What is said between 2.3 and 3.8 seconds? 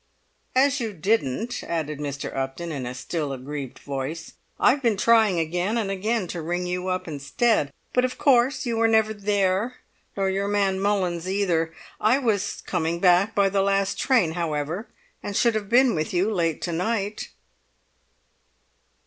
Upton, in a still aggrieved